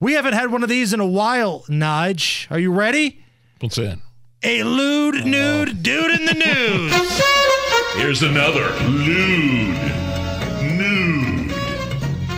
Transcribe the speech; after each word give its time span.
We 0.00 0.14
haven't 0.14 0.32
had 0.32 0.50
one 0.50 0.62
of 0.62 0.68
these 0.70 0.92
in 0.94 1.00
a 1.00 1.06
while, 1.06 1.60
Nige. 1.68 2.50
Are 2.50 2.58
you 2.58 2.72
ready? 2.72 3.22
What's 3.60 3.76
that? 3.76 3.98
A 4.42 4.62
lewd, 4.62 5.16
oh, 5.16 5.24
nude 5.24 5.82
dude 5.82 6.18
in 6.18 6.24
the 6.24 6.32
news. 7.92 8.00
Here's 8.02 8.22
another 8.22 8.70
lewd, 8.88 9.76
nude 10.78 11.52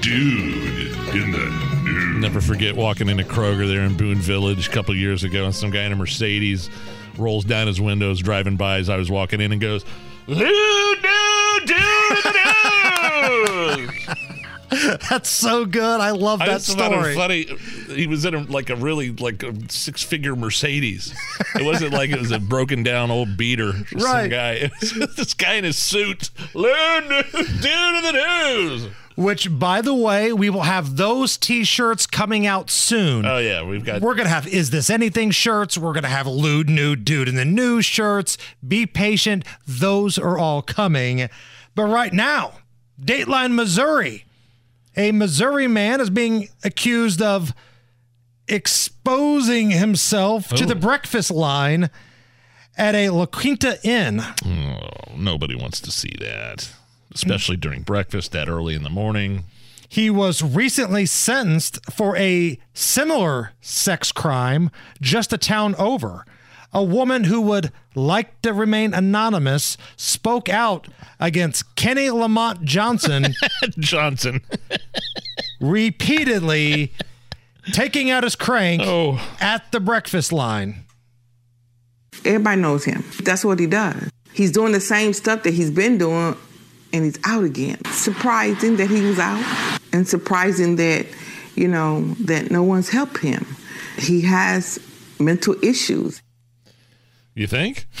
dude 0.00 1.14
in 1.14 1.30
the 1.30 1.80
news. 1.84 2.20
Never 2.20 2.40
forget 2.40 2.74
walking 2.74 3.08
into 3.08 3.22
Kroger 3.22 3.68
there 3.68 3.82
in 3.82 3.96
Boone 3.96 4.16
Village 4.18 4.66
a 4.66 4.70
couple 4.72 4.96
years 4.96 5.22
ago, 5.22 5.44
and 5.44 5.54
some 5.54 5.70
guy 5.70 5.84
in 5.84 5.92
a 5.92 5.96
Mercedes 5.96 6.68
rolls 7.16 7.44
down 7.44 7.68
his 7.68 7.80
windows 7.80 8.18
driving 8.18 8.56
by 8.56 8.78
as 8.78 8.88
I 8.90 8.96
was 8.96 9.08
walking 9.12 9.40
in 9.40 9.52
and 9.52 9.60
goes, 9.60 9.84
Lewd, 10.26 10.40
nude 10.40 11.66
dude 11.66 11.78
in 12.26 12.32
the 12.32 13.86
news. 13.86 13.90
That's 15.14 15.30
so 15.30 15.64
good. 15.64 16.00
I 16.00 16.10
love 16.10 16.40
I 16.42 16.46
that 16.46 16.52
just 16.54 16.76
thought 16.76 16.92
it 16.92 16.96
was 16.96 17.12
story. 17.12 17.44
funny. 17.44 17.94
He 17.94 18.08
was 18.08 18.24
in 18.24 18.34
a, 18.34 18.40
like 18.40 18.68
a 18.68 18.74
really 18.74 19.10
like 19.12 19.44
a 19.44 19.54
six 19.70 20.02
figure 20.02 20.34
Mercedes. 20.34 21.14
It 21.54 21.64
wasn't 21.64 21.92
like 21.92 22.10
it 22.10 22.18
was 22.18 22.32
a 22.32 22.40
broken 22.40 22.82
down 22.82 23.12
old 23.12 23.36
beater. 23.36 23.72
Right. 23.92 24.22
Some 24.22 24.28
guy. 24.30 24.70
This 25.16 25.34
guy 25.34 25.54
in 25.54 25.62
his 25.62 25.78
suit. 25.78 26.30
Lewd, 26.52 27.08
nude 27.08 27.26
dude 27.32 27.64
in 27.96 28.02
the 28.02 28.12
news. 28.12 28.88
Which, 29.14 29.56
by 29.56 29.80
the 29.82 29.94
way, 29.94 30.32
we 30.32 30.50
will 30.50 30.62
have 30.62 30.96
those 30.96 31.36
T-shirts 31.36 32.08
coming 32.08 32.44
out 32.44 32.68
soon. 32.70 33.24
Oh 33.24 33.38
yeah, 33.38 33.62
we've 33.62 33.84
got 33.84 34.00
We're 34.02 34.16
gonna 34.16 34.28
have 34.28 34.48
is 34.48 34.70
this 34.70 34.90
anything 34.90 35.30
shirts. 35.30 35.78
We're 35.78 35.92
gonna 35.92 36.08
have 36.08 36.26
lewd 36.26 36.68
nude 36.68 37.04
dude 37.04 37.28
in 37.28 37.36
the 37.36 37.44
news 37.44 37.84
shirts. 37.84 38.36
Be 38.66 38.84
patient; 38.84 39.44
those 39.64 40.18
are 40.18 40.36
all 40.36 40.62
coming. 40.62 41.28
But 41.76 41.84
right 41.84 42.12
now, 42.12 42.54
Dateline 43.00 43.54
Missouri, 43.54 44.24
a 44.96 45.12
Missouri 45.12 45.66
man 45.68 46.00
is 46.00 46.10
being 46.10 46.48
accused 46.62 47.20
of 47.22 47.52
exposing 48.48 49.70
himself 49.70 50.48
to 50.50 50.64
Oh. 50.64 50.66
the 50.66 50.74
breakfast 50.74 51.30
line 51.30 51.90
at 52.76 52.94
a 52.94 53.10
La 53.10 53.26
Quinta 53.26 53.78
Inn. 53.82 54.20
Oh, 54.44 55.14
nobody 55.16 55.54
wants 55.54 55.80
to 55.80 55.90
see 55.90 56.14
that, 56.20 56.70
especially 57.14 57.56
during 57.56 57.82
breakfast 57.82 58.32
that 58.32 58.48
early 58.48 58.74
in 58.74 58.82
the 58.82 58.90
morning. 58.90 59.44
He 59.88 60.10
was 60.10 60.42
recently 60.42 61.06
sentenced 61.06 61.78
for 61.92 62.16
a 62.16 62.58
similar 62.72 63.52
sex 63.60 64.10
crime 64.12 64.70
just 65.00 65.32
a 65.32 65.38
town 65.38 65.74
over. 65.76 66.24
A 66.72 66.82
woman 66.82 67.24
who 67.24 67.40
would 67.42 67.70
like 67.94 68.42
to 68.42 68.52
remain 68.52 68.92
anonymous 68.94 69.76
spoke 69.96 70.48
out 70.48 70.88
against 71.20 71.76
Kenny 71.76 72.10
Lamont 72.10 72.64
Johnson 72.64 73.34
Johnson. 73.78 74.40
Repeatedly 75.70 76.92
taking 77.72 78.10
out 78.10 78.24
his 78.24 78.36
crank 78.36 78.82
Oh, 78.84 79.18
at 79.40 79.72
the 79.72 79.80
breakfast 79.80 80.32
line. 80.32 80.84
Everybody 82.24 82.60
knows 82.60 82.84
him. 82.84 83.04
That's 83.22 83.44
what 83.44 83.58
he 83.58 83.66
does. 83.66 84.10
He's 84.32 84.52
doing 84.52 84.72
the 84.72 84.80
same 84.80 85.12
stuff 85.12 85.42
that 85.44 85.54
he's 85.54 85.70
been 85.70 85.98
doing, 85.98 86.36
and 86.92 87.04
he's 87.04 87.18
out 87.24 87.44
again. 87.44 87.84
Surprising 87.86 88.76
that 88.76 88.88
he 88.88 89.00
was 89.02 89.18
out, 89.18 89.78
and 89.92 90.06
surprising 90.08 90.76
that, 90.76 91.06
you 91.54 91.68
know, 91.68 92.02
that 92.20 92.50
no 92.50 92.62
one's 92.62 92.88
helped 92.88 93.18
him. 93.18 93.46
He 93.98 94.22
has 94.22 94.78
mental 95.20 95.54
issues. 95.62 96.20
You 97.34 97.46
think? 97.46 97.86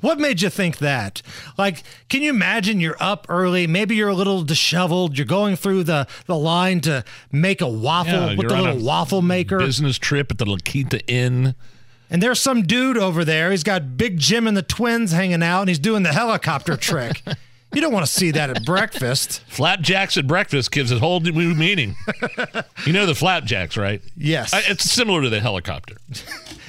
What 0.00 0.18
made 0.18 0.42
you 0.42 0.50
think 0.50 0.78
that? 0.78 1.22
Like, 1.56 1.82
can 2.08 2.22
you 2.22 2.30
imagine 2.30 2.80
you're 2.80 2.96
up 3.00 3.26
early, 3.28 3.66
maybe 3.66 3.94
you're 3.94 4.08
a 4.08 4.14
little 4.14 4.42
disheveled, 4.42 5.16
you're 5.16 5.26
going 5.26 5.54
through 5.56 5.84
the, 5.84 6.06
the 6.26 6.36
line 6.36 6.80
to 6.82 7.04
make 7.30 7.60
a 7.60 7.68
waffle 7.68 8.12
Yeah, 8.12 8.34
with 8.34 8.48
the 8.48 8.60
little 8.60 8.84
waffle 8.84 9.22
maker. 9.22 9.58
Business 9.58 9.96
trip 9.98 10.30
at 10.32 10.38
the 10.38 10.44
La 10.46 10.56
Quinta 10.64 11.00
Inn. 11.06 11.54
And 12.10 12.22
there's 12.22 12.40
some 12.40 12.62
dude 12.62 12.98
over 12.98 13.24
there. 13.24 13.50
He's 13.52 13.62
got 13.64 13.96
Big 13.96 14.18
Jim 14.18 14.46
and 14.46 14.56
the 14.56 14.62
twins 14.62 15.12
hanging 15.12 15.42
out, 15.42 15.60
and 15.62 15.68
he's 15.68 15.78
doing 15.78 16.02
the 16.02 16.12
helicopter 16.12 16.76
trick. 16.76 17.22
You 17.72 17.80
don't 17.80 17.92
want 17.92 18.04
to 18.04 18.12
see 18.12 18.32
that 18.32 18.50
at 18.50 18.66
breakfast. 18.66 19.40
Flapjacks 19.48 20.18
at 20.18 20.26
breakfast 20.26 20.70
gives 20.72 20.92
a 20.92 20.98
whole 20.98 21.20
new 21.20 21.54
meaning. 21.54 21.94
you 22.86 22.92
know 22.92 23.06
the 23.06 23.14
flapjacks, 23.14 23.78
right? 23.78 24.02
Yes. 24.14 24.52
I- 24.52 24.62
It's 24.66 24.84
similar 24.90 25.22
to 25.22 25.30
the 25.30 25.40
helicopter. 25.40 25.96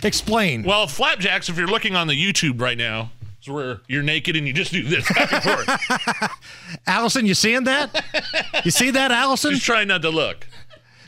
Explain. 0.03 0.63
Well, 0.63 0.87
flapjacks, 0.87 1.49
if 1.49 1.57
you're 1.57 1.67
looking 1.67 1.95
on 1.95 2.07
the 2.07 2.13
YouTube 2.13 2.59
right 2.61 2.77
now, 2.77 3.11
is 3.41 3.49
where 3.49 3.81
you're 3.87 4.03
naked 4.03 4.35
and 4.35 4.47
you 4.47 4.53
just 4.53 4.71
do 4.71 4.83
this 4.83 5.07
back 5.13 5.31
and 5.33 5.43
forth. 5.43 6.31
Allison, 6.87 7.25
you 7.25 7.33
seeing 7.33 7.63
that? 7.65 8.03
You 8.63 8.71
see 8.71 8.91
that, 8.91 9.11
Allison? 9.11 9.51
just 9.51 9.65
try 9.65 9.83
not 9.83 10.01
to 10.01 10.09
look. 10.09 10.47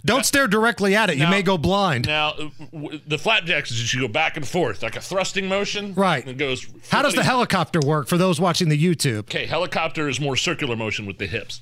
Don't 0.03 0.23
stare 0.23 0.47
directly 0.47 0.95
at 0.95 1.09
it. 1.09 1.17
You 1.17 1.27
may 1.27 1.41
go 1.41 1.57
blind. 1.57 2.05
Now, 2.05 2.29
uh, 2.29 2.49
w- 2.71 2.99
the 3.07 3.17
flapjacks 3.17 3.71
is 3.71 3.91
you 3.91 4.01
go 4.01 4.07
back 4.07 4.37
and 4.37 4.47
forth 4.47 4.83
like 4.83 4.95
a 4.95 5.01
thrusting 5.01 5.47
motion. 5.47 5.95
Right. 5.95 6.21
And 6.21 6.29
it 6.31 6.37
goes. 6.37 6.67
How 6.89 7.01
does 7.01 7.15
the 7.15 7.23
helicopter 7.23 7.79
work 7.83 8.07
for 8.07 8.15
those 8.15 8.39
watching 8.39 8.69
the 8.69 8.77
YouTube? 8.81 9.19
Okay, 9.21 9.47
helicopter 9.47 10.07
is 10.07 10.19
more 10.19 10.37
circular 10.37 10.75
motion 10.75 11.07
with 11.07 11.17
the 11.17 11.25
hips, 11.25 11.61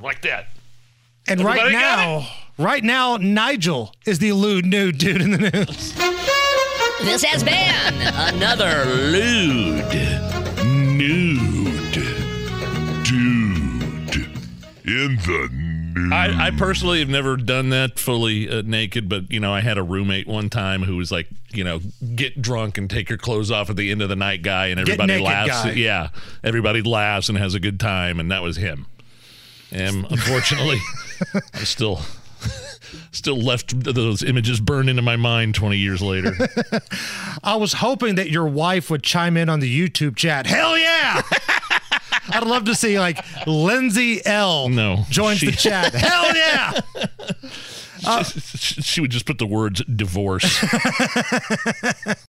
like 0.00 0.22
that. 0.22 0.50
And 1.26 1.40
right 1.40 1.58
Everybody 1.58 1.72
got 1.84 1.96
now, 1.96 2.28
right 2.56 2.84
now, 2.84 3.16
Nigel 3.16 3.94
is 4.06 4.20
the 4.20 4.30
lewd 4.32 4.64
nude 4.64 4.98
dude 4.98 5.20
in 5.20 5.32
the 5.32 5.50
news. 5.50 5.94
This 7.02 7.24
has 7.24 7.42
been 7.42 7.54
Another 8.34 8.84
lewd, 8.84 9.84
nude 10.64 11.92
Dude 13.04 14.26
in 14.84 15.16
the 15.16 15.48
news. 15.94 16.12
I, 16.12 16.48
I 16.48 16.50
personally 16.50 17.00
have 17.00 17.08
never 17.08 17.36
done 17.36 17.70
that 17.70 17.98
fully 17.98 18.48
uh, 18.50 18.62
naked, 18.62 19.08
but 19.08 19.30
you 19.30 19.40
know, 19.40 19.52
I 19.52 19.60
had 19.60 19.78
a 19.78 19.82
roommate 19.82 20.26
one 20.26 20.50
time 20.50 20.82
who 20.82 20.96
was 20.96 21.10
like, 21.10 21.28
you 21.52 21.64
know, 21.64 21.80
get 22.14 22.40
drunk 22.42 22.76
and 22.78 22.88
take 22.88 23.08
your 23.08 23.18
clothes 23.18 23.50
off 23.50 23.70
at 23.70 23.76
the 23.76 23.90
end 23.90 24.02
of 24.02 24.08
the 24.08 24.16
night 24.16 24.42
guy, 24.42 24.66
and 24.66 24.78
everybody 24.78 25.14
naked 25.14 25.24
laughs. 25.24 25.64
guy. 25.64 25.72
Yeah, 25.72 26.08
everybody 26.44 26.82
laughs 26.82 27.28
and 27.28 27.38
has 27.38 27.54
a 27.54 27.60
good 27.60 27.80
time, 27.80 28.20
and 28.20 28.30
that 28.30 28.42
was 28.42 28.56
him. 28.56 28.86
And 29.72 30.06
unfortunately, 30.10 30.78
I'm 31.54 31.64
still. 31.64 32.00
Still 33.12 33.38
left 33.38 33.78
those 33.82 34.22
images 34.22 34.60
burned 34.60 34.88
into 34.88 35.02
my 35.02 35.16
mind 35.16 35.54
20 35.54 35.76
years 35.76 36.00
later. 36.02 36.34
I 37.44 37.56
was 37.56 37.74
hoping 37.74 38.14
that 38.16 38.30
your 38.30 38.46
wife 38.46 38.90
would 38.90 39.02
chime 39.02 39.36
in 39.36 39.48
on 39.48 39.60
the 39.60 39.88
YouTube 39.88 40.16
chat. 40.16 40.46
Hell 40.46 40.78
yeah! 40.78 41.22
I'd 42.32 42.44
love 42.46 42.64
to 42.64 42.74
see 42.74 42.98
like 42.98 43.18
Lindsay 43.46 44.24
L. 44.24 44.68
No, 44.68 45.04
joins 45.10 45.40
the 45.40 45.52
chat. 45.52 45.92
Hell 45.94 46.34
yeah! 46.34 46.80
Uh, 48.06 48.22
she, 48.24 48.80
she 48.80 49.00
would 49.02 49.10
just 49.10 49.26
put 49.26 49.36
the 49.36 49.46
words 49.46 49.82
divorce. 49.84 50.64